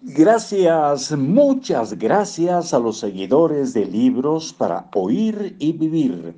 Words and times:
Gracias, 0.00 1.10
muchas 1.18 1.98
gracias 1.98 2.72
a 2.72 2.78
los 2.78 3.00
seguidores 3.00 3.74
de 3.74 3.84
Libros 3.84 4.52
para 4.52 4.88
Oír 4.94 5.56
y 5.58 5.72
Vivir. 5.72 6.36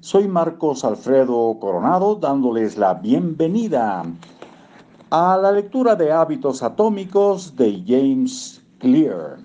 Soy 0.00 0.28
Marcos 0.28 0.84
Alfredo 0.84 1.56
Coronado 1.58 2.16
dándoles 2.16 2.76
la 2.76 2.92
bienvenida 2.92 4.02
a 5.08 5.38
la 5.38 5.52
lectura 5.52 5.96
de 5.96 6.12
Hábitos 6.12 6.62
Atómicos 6.62 7.56
de 7.56 7.82
James 7.86 8.62
Clear. 8.78 9.38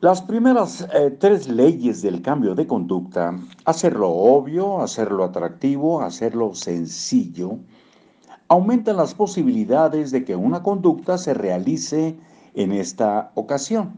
Las 0.00 0.22
primeras 0.22 0.86
eh, 0.94 1.16
tres 1.18 1.48
leyes 1.48 2.02
del 2.02 2.22
cambio 2.22 2.54
de 2.54 2.68
conducta, 2.68 3.36
hacerlo 3.64 4.10
obvio, 4.10 4.80
hacerlo 4.80 5.24
atractivo, 5.24 6.02
hacerlo 6.02 6.54
sencillo, 6.54 7.58
aumentan 8.48 8.96
las 8.96 9.14
posibilidades 9.14 10.10
de 10.10 10.24
que 10.24 10.34
una 10.34 10.62
conducta 10.62 11.18
se 11.18 11.34
realice 11.34 12.18
en 12.54 12.72
esta 12.72 13.30
ocasión. 13.34 13.92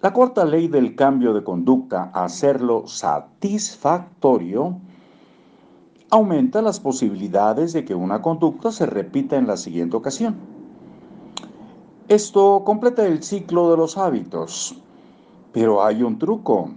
La 0.00 0.12
cuarta 0.12 0.44
ley 0.44 0.68
del 0.68 0.94
cambio 0.96 1.34
de 1.34 1.44
conducta, 1.44 2.10
hacerlo 2.14 2.86
satisfactorio, 2.86 4.78
aumenta 6.10 6.62
las 6.62 6.80
posibilidades 6.80 7.72
de 7.72 7.84
que 7.84 7.94
una 7.94 8.22
conducta 8.22 8.72
se 8.72 8.86
repita 8.86 9.36
en 9.36 9.46
la 9.46 9.56
siguiente 9.56 9.96
ocasión. 9.96 10.36
Esto 12.08 12.62
completa 12.64 13.04
el 13.04 13.22
ciclo 13.22 13.70
de 13.70 13.76
los 13.76 13.98
hábitos, 13.98 14.80
pero 15.52 15.84
hay 15.84 16.02
un 16.02 16.18
truco. 16.18 16.70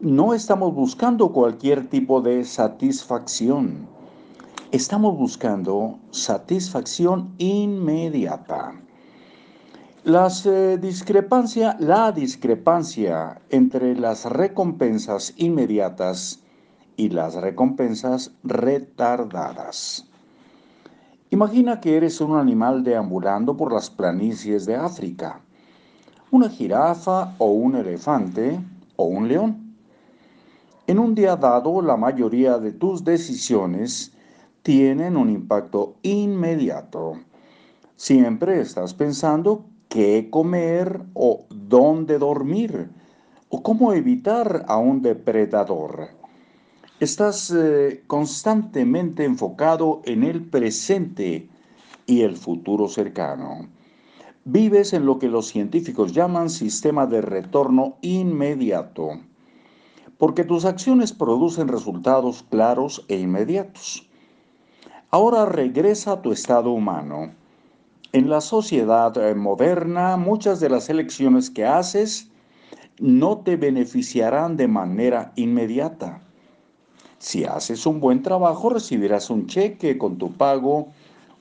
No 0.00 0.32
estamos 0.32 0.74
buscando 0.74 1.32
cualquier 1.32 1.88
tipo 1.88 2.22
de 2.22 2.44
satisfacción. 2.44 3.95
Estamos 4.72 5.16
buscando 5.16 6.00
satisfacción 6.10 7.32
inmediata. 7.38 8.74
Eh, 10.04 10.78
discrepancia, 10.80 11.76
la 11.78 12.10
discrepancia 12.10 13.40
entre 13.50 13.94
las 13.94 14.24
recompensas 14.24 15.34
inmediatas 15.36 16.40
y 16.96 17.10
las 17.10 17.36
recompensas 17.36 18.32
retardadas. 18.42 20.08
Imagina 21.30 21.80
que 21.80 21.96
eres 21.96 22.20
un 22.20 22.36
animal 22.36 22.82
deambulando 22.82 23.56
por 23.56 23.72
las 23.72 23.88
planicies 23.88 24.66
de 24.66 24.74
África, 24.74 25.40
una 26.32 26.48
jirafa 26.48 27.36
o 27.38 27.52
un 27.52 27.76
elefante 27.76 28.58
o 28.96 29.04
un 29.04 29.28
león. 29.28 29.76
En 30.88 30.98
un 30.98 31.14
día 31.14 31.36
dado, 31.36 31.80
la 31.82 31.96
mayoría 31.96 32.58
de 32.58 32.72
tus 32.72 33.04
decisiones 33.04 34.15
tienen 34.66 35.16
un 35.16 35.30
impacto 35.30 35.94
inmediato. 36.02 37.20
Siempre 37.94 38.60
estás 38.60 38.94
pensando 38.94 39.64
qué 39.88 40.26
comer 40.28 41.04
o 41.14 41.46
dónde 41.50 42.18
dormir 42.18 42.90
o 43.48 43.62
cómo 43.62 43.92
evitar 43.92 44.64
a 44.66 44.78
un 44.78 45.02
depredador. 45.02 46.08
Estás 46.98 47.52
eh, 47.56 48.02
constantemente 48.08 49.22
enfocado 49.22 50.02
en 50.04 50.24
el 50.24 50.42
presente 50.42 51.48
y 52.04 52.22
el 52.22 52.36
futuro 52.36 52.88
cercano. 52.88 53.68
Vives 54.44 54.94
en 54.94 55.06
lo 55.06 55.20
que 55.20 55.28
los 55.28 55.46
científicos 55.46 56.12
llaman 56.12 56.50
sistema 56.50 57.06
de 57.06 57.20
retorno 57.20 57.98
inmediato, 58.00 59.10
porque 60.18 60.42
tus 60.42 60.64
acciones 60.64 61.12
producen 61.12 61.68
resultados 61.68 62.44
claros 62.50 63.04
e 63.06 63.16
inmediatos. 63.16 64.06
Ahora 65.16 65.46
regresa 65.46 66.12
a 66.12 66.20
tu 66.20 66.30
estado 66.30 66.70
humano 66.72 67.32
en 68.12 68.28
la 68.28 68.42
sociedad 68.42 69.16
eh, 69.16 69.34
moderna, 69.34 70.18
muchas 70.18 70.60
de 70.60 70.68
las 70.68 70.90
elecciones 70.90 71.48
que 71.48 71.64
haces 71.64 72.28
no 73.00 73.38
te 73.38 73.56
beneficiarán 73.56 74.58
de 74.58 74.68
manera 74.68 75.32
inmediata. 75.34 76.20
Si 77.16 77.44
haces 77.44 77.86
un 77.86 77.98
buen 77.98 78.20
trabajo, 78.20 78.68
recibirás 78.68 79.30
un 79.30 79.46
cheque 79.46 79.96
con 79.96 80.18
tu 80.18 80.34
pago 80.34 80.88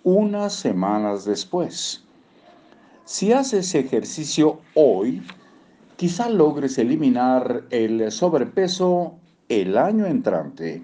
unas 0.05 0.53
semanas 0.53 1.25
después. 1.25 2.01
Si 3.03 3.33
haces 3.33 3.75
ejercicio 3.75 4.61
hoy, 4.73 5.21
quizá 5.97 6.29
logres 6.29 6.77
eliminar 6.77 7.65
el 7.71 8.09
sobrepeso 8.09 9.15
el 9.49 9.77
año 9.77 10.05
entrante. 10.05 10.81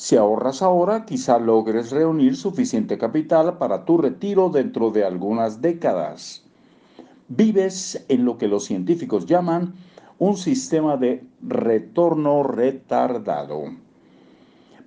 Si 0.00 0.14
ahorras 0.14 0.62
ahora, 0.62 1.04
quizá 1.04 1.40
logres 1.40 1.90
reunir 1.90 2.36
suficiente 2.36 2.96
capital 2.98 3.58
para 3.58 3.84
tu 3.84 3.98
retiro 3.98 4.48
dentro 4.48 4.92
de 4.92 5.04
algunas 5.04 5.60
décadas. 5.60 6.44
Vives 7.26 8.04
en 8.08 8.24
lo 8.24 8.38
que 8.38 8.46
los 8.46 8.64
científicos 8.64 9.26
llaman 9.26 9.74
un 10.20 10.36
sistema 10.36 10.96
de 10.96 11.26
retorno 11.42 12.44
retardado. 12.44 13.64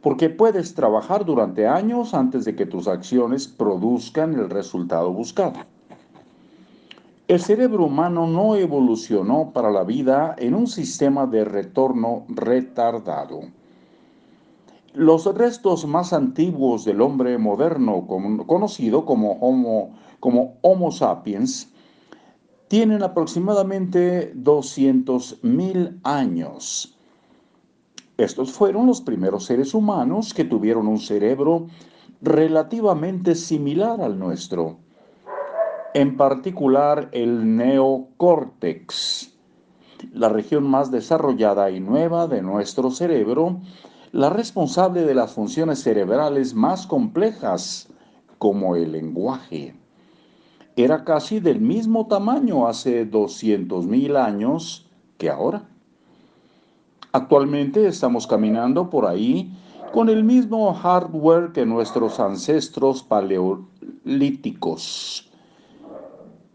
Porque 0.01 0.29
puedes 0.29 0.75
trabajar 0.75 1.25
durante 1.25 1.67
años 1.67 2.13
antes 2.13 2.45
de 2.45 2.55
que 2.55 2.65
tus 2.65 2.87
acciones 2.87 3.49
produzcan 3.49 4.33
el 4.35 4.49
resultado 4.49 5.11
buscado. 5.11 5.59
El 7.27 7.41
cerebro 7.41 7.83
humano 7.83 8.27
no 8.27 8.55
evolucionó 8.55 9.51
para 9.51 9.71
la 9.71 9.83
vida 9.83 10.35
en 10.37 10.55
un 10.55 10.67
sistema 10.67 11.27
de 11.27 11.43
retorno 11.43 12.23
retardado. 12.29 13.41
Los 14.93 15.25
restos 15.35 15.85
más 15.85 16.11
antiguos 16.11 16.83
del 16.83 16.99
hombre 16.99 17.37
moderno, 17.37 18.05
conocido 18.45 19.05
como 19.05 19.37
Homo, 20.61 20.91
sapiens, 20.91 21.71
tienen 22.67 23.01
aproximadamente 23.01 24.33
200.000 24.35 25.99
años. 26.03 26.97
Estos 28.17 28.51
fueron 28.51 28.85
los 28.85 28.99
primeros 28.99 29.45
seres 29.45 29.73
humanos 29.73 30.33
que 30.33 30.43
tuvieron 30.43 30.87
un 30.87 30.99
cerebro 30.99 31.67
relativamente 32.21 33.35
similar 33.35 34.01
al 34.01 34.19
nuestro, 34.19 34.77
en 35.93 36.17
particular 36.17 37.07
el 37.13 37.55
neocórtex, 37.55 39.33
la 40.13 40.27
región 40.29 40.65
más 40.65 40.91
desarrollada 40.91 41.71
y 41.71 41.79
nueva 41.79 42.27
de 42.27 42.41
nuestro 42.41 42.91
cerebro, 42.91 43.61
la 44.11 44.29
responsable 44.29 45.05
de 45.05 45.15
las 45.15 45.33
funciones 45.33 45.81
cerebrales 45.81 46.53
más 46.53 46.85
complejas, 46.85 47.87
como 48.37 48.75
el 48.75 48.91
lenguaje. 48.91 49.75
Era 50.75 51.03
casi 51.03 51.39
del 51.39 51.61
mismo 51.61 52.07
tamaño 52.07 52.67
hace 52.67 53.09
200.000 53.09 54.17
años 54.17 54.87
que 55.17 55.29
ahora. 55.29 55.63
Actualmente 57.11 57.87
estamos 57.87 58.25
caminando 58.25 58.89
por 58.89 59.05
ahí 59.05 59.53
con 59.93 60.09
el 60.09 60.23
mismo 60.23 60.73
hardware 60.73 61.51
que 61.51 61.65
nuestros 61.65 62.19
ancestros 62.19 63.03
paleolíticos. 63.03 65.29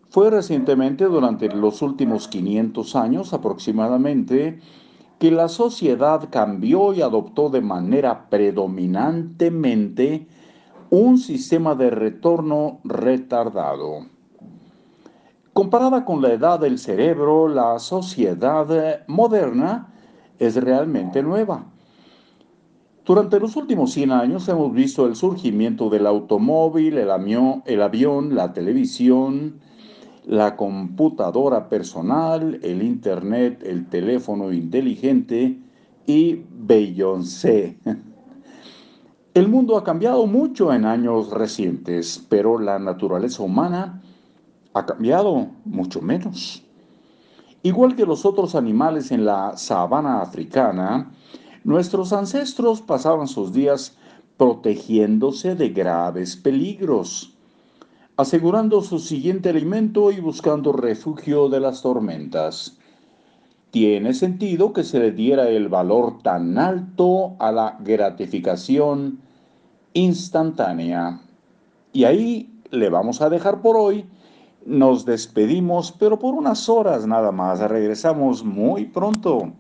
Fue 0.09 0.31
recientemente, 0.31 1.05
durante 1.05 1.51
los 1.51 1.83
últimos 1.83 2.27
500 2.27 2.97
años 2.97 3.35
aproximadamente, 3.35 4.61
que 5.19 5.31
la 5.31 5.49
sociedad 5.49 6.29
cambió 6.31 6.93
y 6.93 7.03
adoptó 7.03 7.49
de 7.49 7.61
manera 7.61 8.29
predominantemente 8.29 10.27
un 10.91 11.19
sistema 11.19 11.75
de 11.75 11.91
retorno 11.91 12.81
retardado. 12.85 14.07
Comparada 15.53 16.05
con 16.05 16.21
la 16.21 16.33
edad 16.33 16.61
del 16.61 16.79
cerebro, 16.79 17.49
la 17.49 17.79
sociedad 17.79 19.07
moderna 19.07 19.95
es 20.39 20.57
realmente 20.57 21.23
nueva. 21.23 21.65
Durante 23.07 23.41
los 23.41 23.57
últimos 23.57 23.93
100 23.93 24.11
años 24.11 24.49
hemos 24.49 24.73
visto 24.73 25.07
el 25.07 25.17
surgimiento 25.17 25.89
del 25.89 26.07
automóvil, 26.07 26.99
el 26.99 27.11
avión, 27.11 27.63
el 27.65 27.81
avión 27.81 28.35
la 28.35 28.53
televisión, 28.53 29.61
la 30.27 30.57
computadora 30.57 31.69
personal, 31.69 32.59
el 32.63 32.83
internet, 32.83 33.63
el 33.65 33.89
teléfono 33.89 34.53
inteligente 34.53 35.57
y 36.05 36.43
Beyoncé. 36.51 37.79
El 39.35 39.49
mundo 39.49 39.77
ha 39.77 39.85
cambiado 39.85 40.27
mucho 40.27 40.73
en 40.73 40.85
años 40.85 41.31
recientes, 41.31 42.25
pero 42.29 42.59
la 42.59 42.79
naturaleza 42.79 43.43
humana 43.43 44.03
ha 44.75 44.85
cambiado 44.85 45.49
mucho 45.65 46.03
menos. 46.03 46.65
Igual 47.63 47.95
que 47.95 48.07
los 48.07 48.25
otros 48.25 48.55
animales 48.55 49.13
en 49.13 49.25
la 49.25 49.57
sabana 49.57 50.23
africana, 50.23 51.13
nuestros 51.63 52.13
ancestros 52.13 52.81
pasaban 52.81 53.29
sus 53.29 53.53
días 53.53 53.97
protegiéndose 54.37 55.55
de 55.55 55.69
graves 55.69 56.37
peligros 56.37 57.36
asegurando 58.17 58.83
su 58.83 58.99
siguiente 58.99 59.51
alimento 59.51 60.11
y 60.11 60.21
buscando 60.21 60.73
refugio 60.73 61.49
de 61.49 61.61
las 61.61 61.83
tormentas. 61.83 62.79
Tiene 63.71 64.15
sentido 64.15 64.73
que 64.73 64.85
se 64.85 64.99
le 64.99 65.13
diera 65.13 65.49
el 65.49 65.69
valor 65.69 66.23
tan 66.23 66.57
alto 66.59 67.37
a 67.39 67.53
la 67.53 67.77
gratificación 67.81 69.21
instantánea. 69.93 71.21
Y 71.93 72.05
ahí 72.05 72.51
le 72.71 72.89
vamos 72.89 73.21
a 73.21 73.29
dejar 73.29 73.61
por 73.61 73.77
hoy 73.77 74.07
nos 74.67 75.05
despedimos, 75.05 75.93
pero 75.93 76.19
por 76.19 76.35
unas 76.35 76.69
horas 76.69 77.07
nada 77.07 77.31
más. 77.31 77.61
Regresamos 77.61 78.45
muy 78.45 78.87
pronto. 78.87 79.53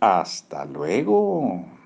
Hasta 0.00 0.64
luego. 0.64 1.77